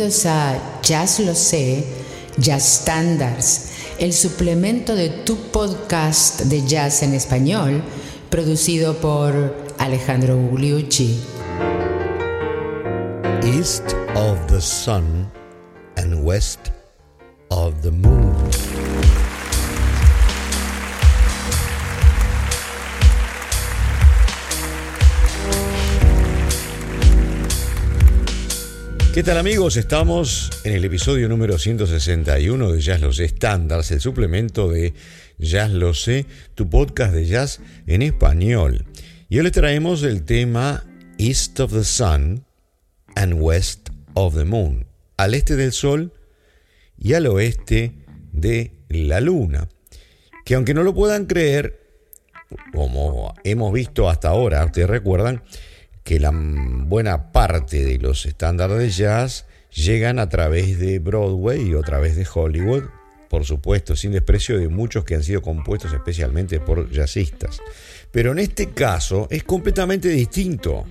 [0.00, 1.84] Bienvenidos a Jazz Lo Sé,
[2.38, 3.68] Jazz Standards,
[3.98, 7.82] el suplemento de tu podcast de jazz en español,
[8.30, 11.20] producido por Alejandro Gugliucci.
[13.42, 15.30] East of the Sun
[15.98, 16.70] and West
[17.50, 18.69] of the Moon.
[29.12, 29.76] ¿Qué tal amigos?
[29.76, 34.94] Estamos en el episodio número 161 de Jazz Lo Sé Standards, el suplemento de
[35.36, 38.86] Jazz Lo Sé, tu podcast de jazz en español.
[39.28, 40.84] Y hoy le traemos el tema
[41.18, 42.44] East of the Sun
[43.16, 46.12] and West of the Moon, al este del Sol
[46.96, 47.94] y al oeste
[48.30, 49.68] de la Luna.
[50.44, 51.80] Que aunque no lo puedan creer,
[52.72, 55.42] como hemos visto hasta ahora, ustedes recuerdan,
[56.04, 61.74] que la buena parte de los estándares de jazz llegan a través de Broadway y
[61.74, 62.84] a través de Hollywood,
[63.28, 67.60] por supuesto, sin desprecio de muchos que han sido compuestos especialmente por jazzistas.
[68.10, 70.84] Pero en este caso es completamente distinto,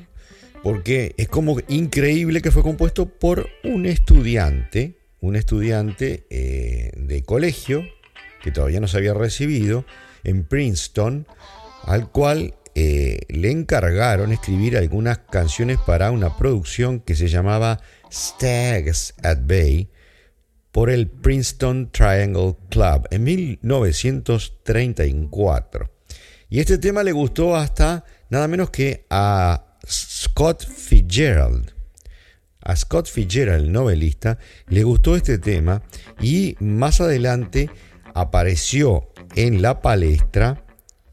[0.64, 7.84] porque es como increíble que fue compuesto por un estudiante, un estudiante eh, de colegio,
[8.42, 9.86] que todavía no se había recibido,
[10.24, 11.28] en Princeton,
[11.84, 19.16] al cual eh, le encargaron escribir algunas canciones para una producción que se llamaba Stags
[19.22, 19.90] at Bay
[20.72, 25.92] por el Princeton Triangle Club en 1934.
[26.50, 31.74] Y este tema le gustó hasta nada menos que a Scott Fitzgerald.
[32.62, 35.84] A Scott Fitzgerald, el novelista, le gustó este tema
[36.22, 37.70] y más adelante
[38.14, 40.64] apareció en la palestra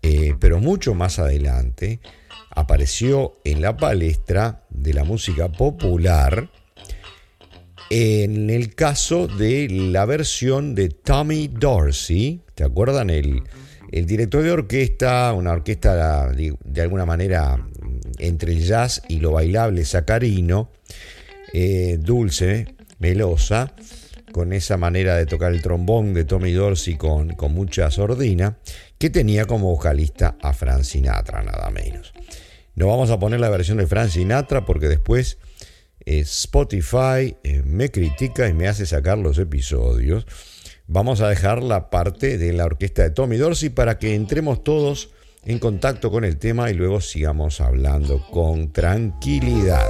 [0.08, 1.98] eh, pero mucho más adelante
[2.50, 6.48] apareció en la palestra de la música popular
[7.90, 13.10] en el caso de la versión de Tommy Dorsey, ¿te acuerdan?
[13.10, 13.42] El,
[13.90, 17.66] director de orquesta, una orquesta de, alguna manera
[18.18, 20.70] entre el jazz y lo bailable sacarino,
[21.52, 23.74] eh, dulce, melosa,
[24.36, 28.58] con esa manera de tocar el trombón de Tommy Dorsey con, con mucha sordina
[28.98, 32.12] que tenía como vocalista a Frank Sinatra, nada menos.
[32.74, 35.38] No vamos a poner la versión de Frank Sinatra porque después
[36.04, 40.26] eh, Spotify eh, me critica y me hace sacar los episodios.
[40.86, 45.14] Vamos a dejar la parte de la orquesta de Tommy Dorsey para que entremos todos
[45.46, 49.86] en contacto con el tema y luego sigamos hablando con tranquilidad.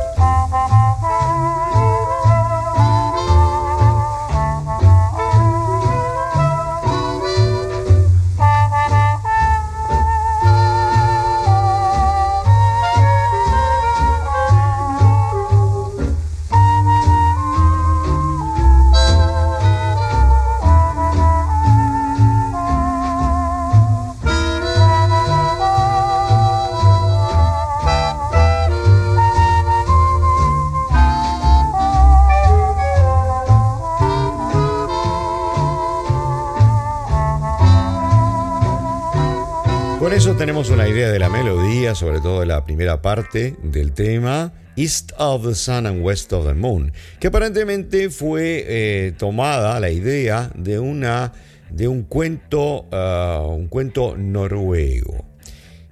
[40.24, 45.12] Tenemos una idea de la melodía, sobre todo de la primera parte del tema, East
[45.18, 46.90] of the Sun and West of the Moon,
[47.20, 51.34] que aparentemente fue eh, tomada la idea de, una,
[51.70, 55.26] de un, cuento, uh, un cuento noruego.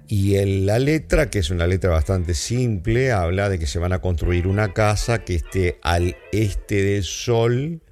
[0.08, 4.00] Y la letra, que es una letra bastante simple, habla de que se van a
[4.00, 7.82] construir una casa que esté al este del sol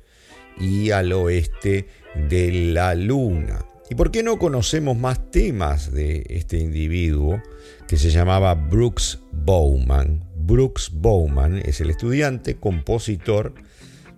[0.59, 3.67] y al oeste de la luna.
[3.93, 7.43] ¿Y por qué no conocemos más temas de este individuo
[7.87, 10.25] que se llamaba Brooks Bowman?
[10.35, 13.53] Brooks Bowman es el estudiante, compositor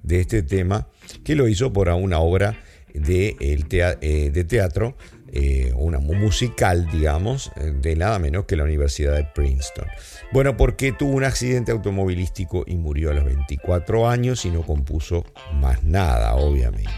[0.05, 0.87] de este tema
[1.25, 2.57] que lo hizo por una obra
[2.93, 4.97] de, eh, de teatro,
[5.33, 9.89] eh, una musical, digamos, de nada menos que la Universidad de Princeton.
[10.33, 15.25] Bueno, porque tuvo un accidente automovilístico y murió a los 24 años y no compuso
[15.53, 16.93] más nada, obviamente.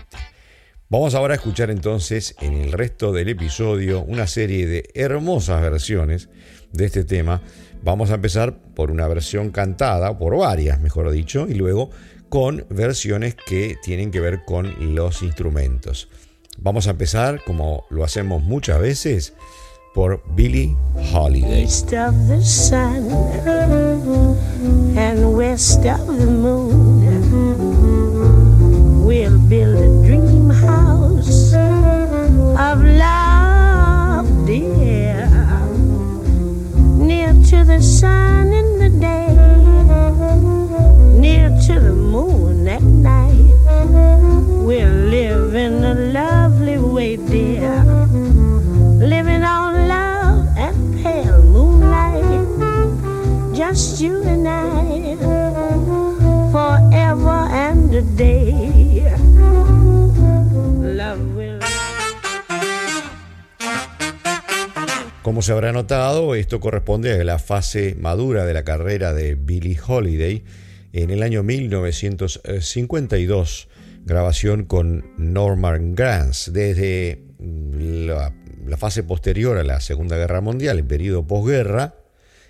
[0.88, 6.28] Vamos ahora a escuchar entonces en el resto del episodio una serie de hermosas versiones
[6.72, 7.42] de este tema.
[7.82, 11.90] Vamos a empezar por una versión cantada, por varias, mejor dicho, y luego
[12.28, 16.08] con versiones que tienen que ver con los instrumentos.
[16.58, 19.34] Vamos a empezar, como lo hacemos muchas veces,
[19.92, 20.76] por Billie
[21.12, 21.64] Holiday.
[21.64, 23.10] Of the sun
[24.96, 26.86] and west of the moon,
[29.48, 29.95] build
[37.76, 38.35] the sun
[65.26, 69.76] Como se habrá notado, esto corresponde a la fase madura de la carrera de Billie
[69.84, 70.44] Holiday
[70.92, 73.68] en el año 1952,
[74.04, 76.52] grabación con Norman Granz.
[76.52, 78.32] Desde la,
[78.64, 81.96] la fase posterior a la Segunda Guerra Mundial, el periodo posguerra,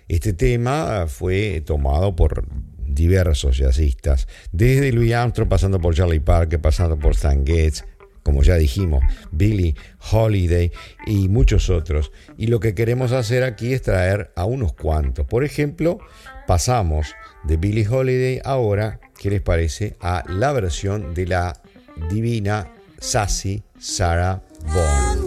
[0.07, 2.45] este tema fue tomado por
[2.77, 7.85] diversos jazzistas, desde Louis Armstrong pasando por Charlie Parker, pasando por Stan Getz,
[8.27, 9.73] como ya dijimos, Billy
[10.11, 10.69] Holiday
[11.05, 12.11] y muchos otros.
[12.37, 15.25] Y lo que queremos hacer aquí es traer a unos cuantos.
[15.25, 15.99] Por ejemplo,
[16.45, 17.15] pasamos
[17.45, 19.95] de Billy Holiday ahora, ¿qué les parece?
[20.01, 21.61] A la versión de la
[22.09, 22.69] divina
[22.99, 24.41] Sassy Sarah
[24.75, 25.26] Vaughan.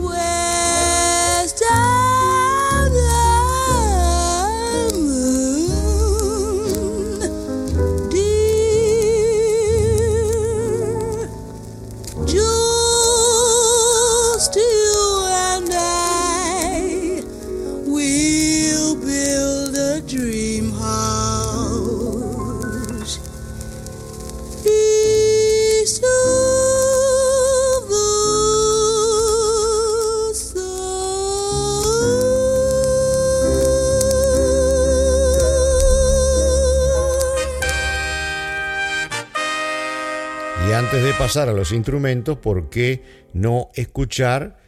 [40.73, 43.03] Antes de pasar a los instrumentos, ¿por qué
[43.33, 44.59] no escuchar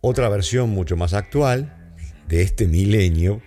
[0.00, 1.96] otra versión mucho más actual
[2.28, 3.40] de este milenio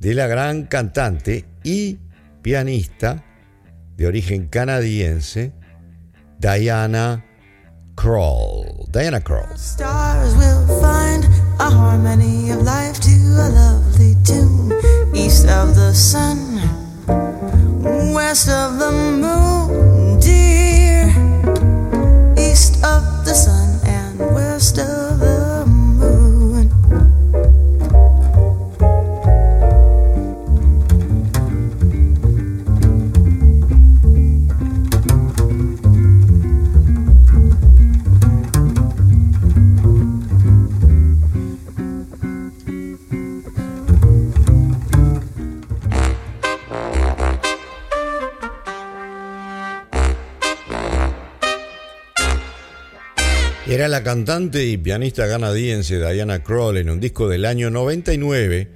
[0.00, 1.98] de la gran cantante y
[2.42, 3.24] pianista
[3.96, 5.52] de origen canadiense,
[6.38, 7.24] Diana
[7.96, 8.86] Krall.
[8.92, 9.48] Diana Krall.
[15.14, 16.60] East of the sun,
[18.12, 19.55] west of the moon,
[24.74, 24.95] and
[53.96, 58.68] la cantante y pianista canadiense Diana Krall en un disco del año 99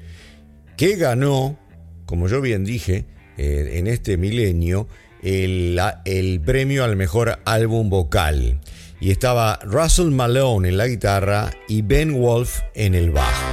[0.79, 1.59] que ganó,
[2.07, 3.05] como yo bien dije,
[3.37, 4.89] eh, en este milenio,
[5.23, 8.61] el, el premio al mejor álbum vocal.
[8.99, 13.47] Y estaba Russell Malone en la guitarra y Ben Wolf en el bajo.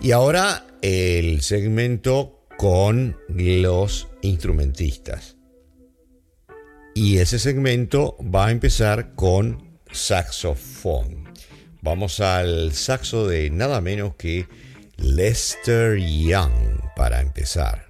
[0.00, 5.36] Y ahora el segmento con los instrumentistas.
[6.94, 11.28] Y ese segmento va a empezar con saxofón.
[11.80, 14.46] Vamos al saxo de nada menos que
[14.96, 17.88] Lester Young para empezar.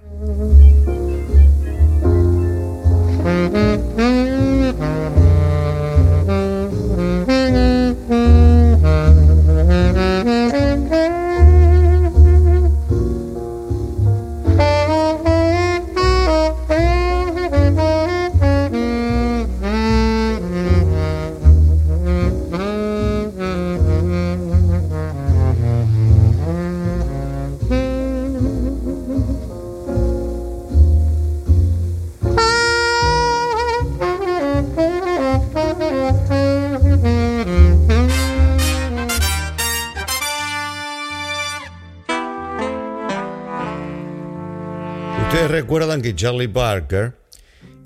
[45.73, 47.13] Recuerdan que Charlie Parker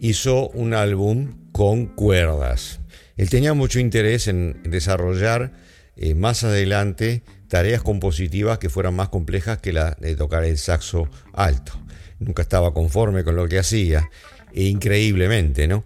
[0.02, 2.82] hizo un álbum con cuerdas.
[3.16, 5.54] Él tenía mucho interés en desarrollar
[5.96, 11.08] eh, más adelante tareas compositivas que fueran más complejas que la de tocar el saxo
[11.32, 11.80] alto.
[12.20, 14.10] Nunca estaba conforme con lo que hacía,
[14.54, 15.86] e increíblemente, ¿no?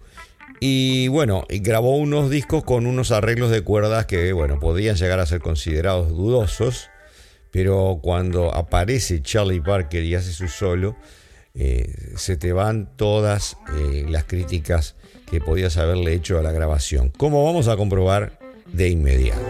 [0.58, 5.26] Y bueno, grabó unos discos con unos arreglos de cuerdas que, bueno, podían llegar a
[5.26, 6.90] ser considerados dudosos,
[7.52, 10.96] pero cuando aparece Charlie Parker y hace su solo,
[11.54, 14.96] eh, se te van todas eh, las críticas
[15.30, 18.38] que podías haberle hecho a la grabación, como vamos a comprobar
[18.72, 19.40] de inmediato.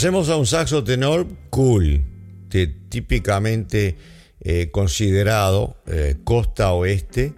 [0.00, 2.00] Pasemos a un saxo tenor cool,
[2.88, 3.98] típicamente
[4.40, 7.34] eh, considerado eh, costa oeste,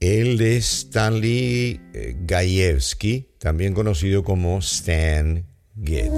[0.00, 5.46] el de Stanley eh, Gajewski, también conocido como Stan
[5.80, 6.10] Getz.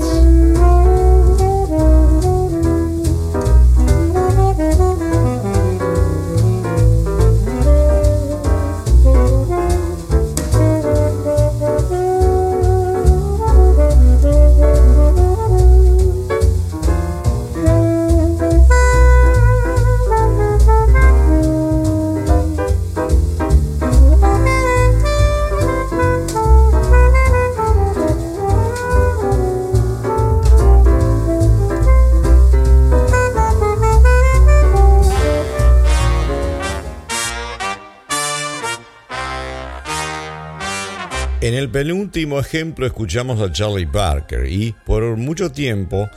[41.85, 46.09] El penúltimo ejemplo escuchamos a Charlie Parker y por mucho tiempo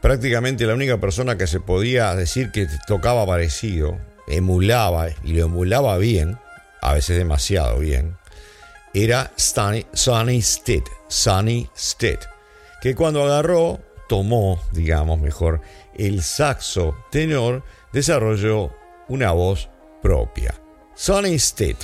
[0.00, 5.96] prácticamente la única persona que se podía decir que tocaba parecido, emulaba y lo emulaba
[5.98, 6.38] bien,
[6.80, 8.16] a veces demasiado bien,
[8.94, 10.86] era Sonny, Sonny Stitt,
[12.80, 15.60] que cuando agarró, tomó, digamos mejor,
[15.94, 17.62] el saxo tenor,
[17.92, 18.72] desarrolló
[19.06, 19.68] una voz
[20.02, 20.52] propia.
[20.96, 21.78] Sonny Stitt.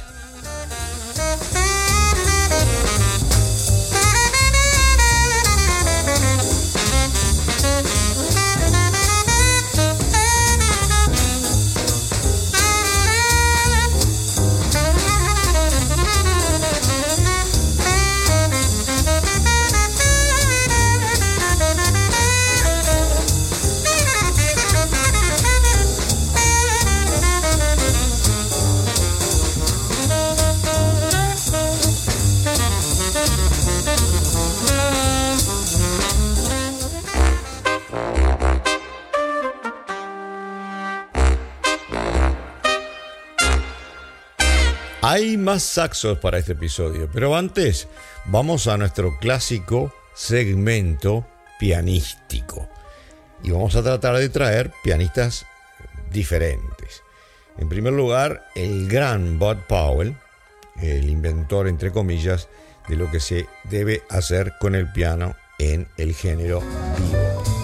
[45.62, 47.88] Saxos para este episodio, pero antes
[48.26, 51.26] vamos a nuestro clásico segmento
[51.58, 52.68] pianístico.
[53.42, 55.46] Y vamos a tratar de traer pianistas
[56.10, 57.02] diferentes.
[57.56, 60.16] En primer lugar, el gran Bud Powell,
[60.80, 62.48] el inventor, entre comillas,
[62.88, 66.60] de lo que se debe hacer con el piano en el género
[66.98, 67.57] vivo.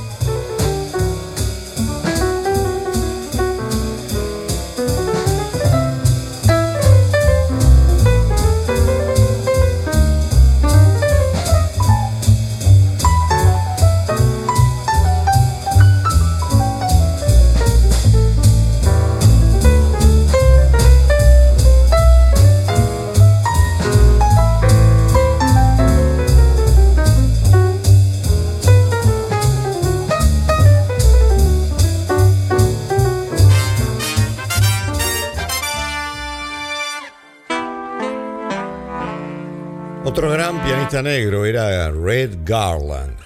[41.02, 43.16] Negro era Red Garland,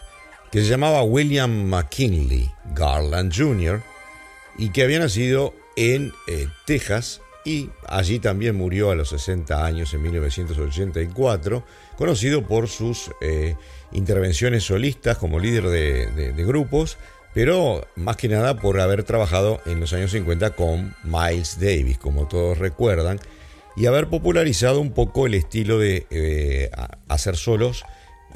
[0.52, 3.82] que se llamaba William McKinley Garland Jr.
[4.56, 9.92] y que había nacido en eh, Texas y allí también murió a los 60 años
[9.92, 11.64] en 1984,
[11.96, 13.56] conocido por sus eh,
[13.90, 16.96] intervenciones solistas como líder de, de, grupos,
[17.34, 22.28] pero más que nada por haber trabajado en los años 50 con Miles Davis, como
[22.28, 23.18] todos recuerdan,
[23.78, 26.70] y haber popularizado un poco el estilo de eh,
[27.06, 27.84] hacer solos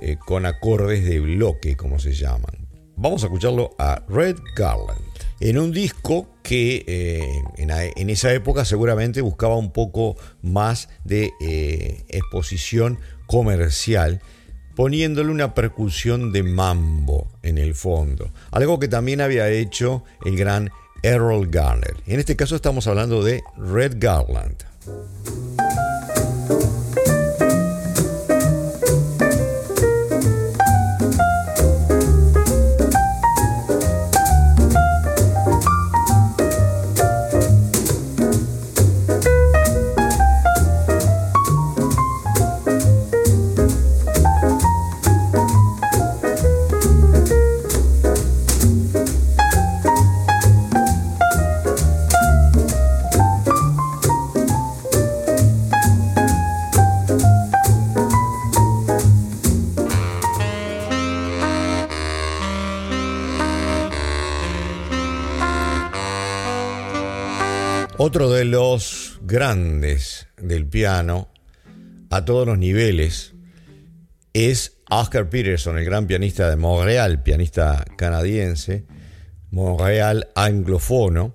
[0.00, 2.68] eh, con acordes de bloque, como se llaman.
[2.94, 5.00] Vamos a escucharlo a Red Garland,
[5.40, 11.32] en un disco que eh, en, esa época seguramente buscaba un poco más de
[12.08, 14.20] exposición comercial,
[14.76, 20.70] poniéndole una percusión de mambo en el fondo, algo que también había hecho el gran
[21.02, 21.96] Errol Garner.
[22.06, 24.71] En este caso estamos hablando de Red Garland.
[24.84, 26.01] Otro
[69.32, 71.30] grandes del piano
[72.10, 73.32] a todos los niveles
[74.34, 78.84] es Oscar Peterson, el gran pianista de Montreal, pianista canadiense,
[79.50, 81.34] Montreal anglofono,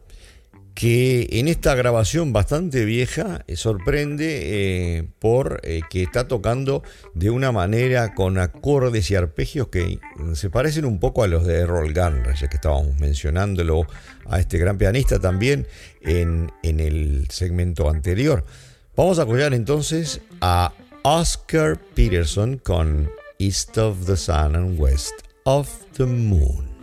[0.78, 6.84] que en esta grabación bastante vieja eh, sorprende eh, por eh, que está tocando
[7.16, 9.98] de una manera con acordes y arpegios que
[10.36, 13.88] se parecen un poco a los de Errol Garner, ya que estábamos mencionándolo
[14.28, 15.66] a este gran pianista también
[16.02, 18.46] en, en el segmento anterior.
[18.96, 25.68] Vamos a apoyar entonces a Oscar Peterson con East of the Sun and West of
[25.94, 26.77] the Moon.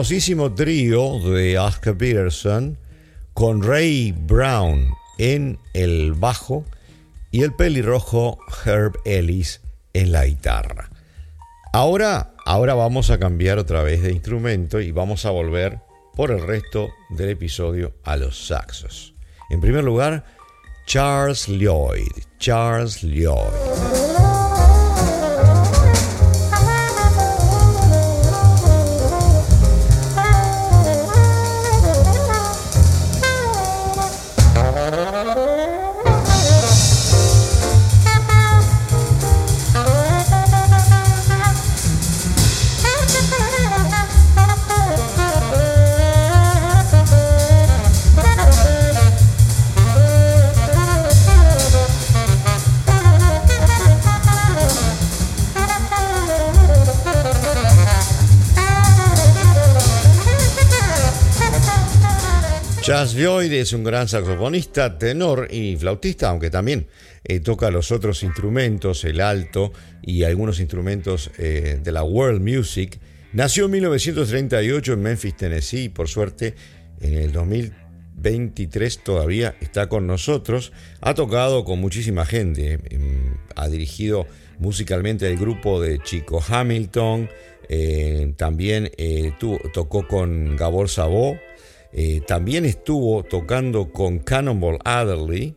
[0.00, 2.78] Famosísimo trío de Oscar Peterson
[3.34, 6.64] con Ray Brown en el bajo
[7.30, 9.60] y el pelirrojo Herb Ellis
[9.92, 10.88] en la guitarra.
[11.74, 15.80] Ahora, ahora vamos a cambiar otra vez de instrumento y vamos a volver
[16.16, 19.12] por el resto del episodio a los saxos.
[19.50, 20.24] En primer lugar,
[20.86, 22.08] Charles Lloyd.
[22.38, 24.09] Charles Lloyd.
[62.82, 66.86] Jazz Lloyd es un gran saxofonista, tenor y flautista, aunque también
[67.24, 72.98] eh, toca los otros instrumentos, el alto y algunos instrumentos eh, de la world music.
[73.34, 76.54] Nació en 1938 en Memphis, Tennessee, y por suerte
[77.00, 80.72] en el 2023 todavía está con nosotros.
[81.02, 84.26] Ha tocado con muchísima gente, em, ha dirigido
[84.58, 87.28] musicalmente el grupo de Chico Hamilton,
[87.68, 88.90] eh, también
[89.74, 91.38] tocó con Gabor Sabó
[91.92, 95.56] eh, también estuvo tocando con Cannonball Adderley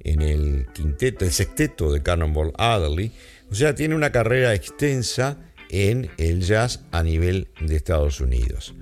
[0.00, 3.12] en el quinteto, el sexteto de Cannonball Adderley.
[3.50, 5.38] O sea, tiene una carrera extensa
[5.70, 8.74] en el jazz a nivel de Estados Unidos.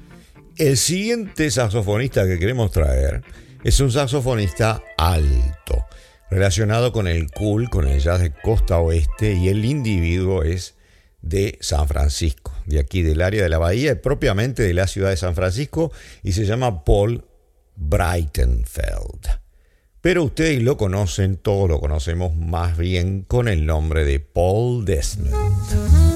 [0.59, 3.23] El siguiente saxofonista que queremos traer
[3.65, 5.85] es un saxofonista alto,
[6.31, 10.75] relacionado con el cool, con el jazz de costa oeste, y el individuo es
[11.23, 15.16] de San Francisco, de aquí del área de la bahía, propiamente de la ciudad de
[15.16, 17.25] San Francisco, y se llama Paul
[17.77, 19.42] Breitenfeld.
[20.01, 26.12] Pero ustedes lo conocen, todos lo conocemos más bien con el nombre de Paul Desmond.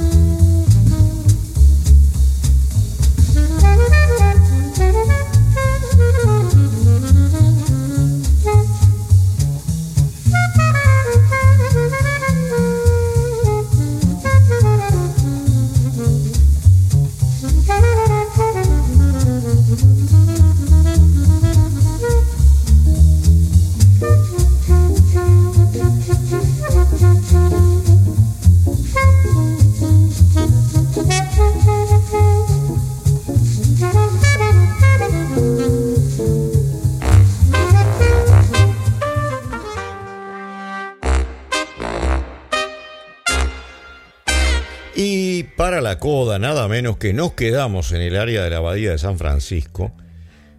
[46.38, 49.92] Nada menos que nos quedamos en el área de la Abadía de San Francisco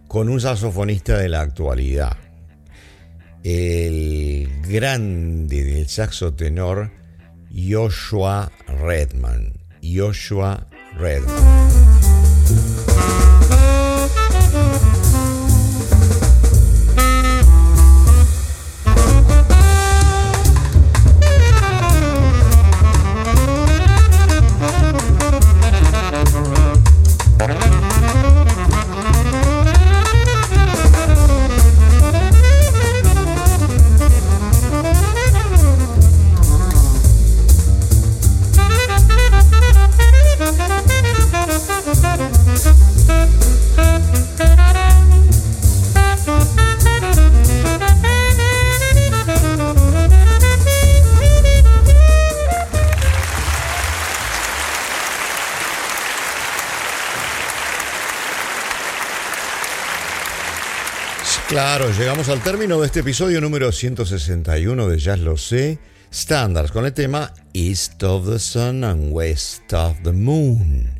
[0.06, 2.16] con un saxofonista de la actualidad.
[3.44, 6.90] El grande del saxo tenor
[8.66, 9.52] Redman.
[9.82, 11.97] Joshua Redman.
[61.70, 65.78] Claro, llegamos al término de este episodio número 161 de Jazz Lo Sé,
[66.10, 70.90] Standards, con el tema East of the Sun and West of the Moon.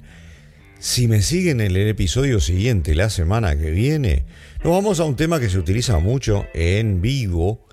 [0.79, 4.27] Si me siguen en el episodio siguiente, la semana que viene,
[4.63, 7.67] nos vamos a un tema que se utiliza mucho en vivo,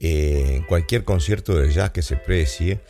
[0.00, 2.80] eh, en cualquier concierto de jazz que se precie,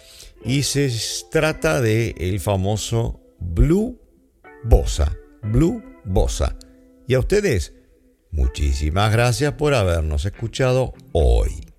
[0.43, 0.91] y se
[1.31, 4.01] trata de el famoso Blue
[4.65, 5.15] Bossa.
[5.43, 6.57] Blue Bossa.
[7.07, 7.75] Y a ustedes,
[8.33, 11.72] muchísimas gracias por habernos escuchado hoy.